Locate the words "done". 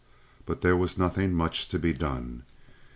1.93-2.41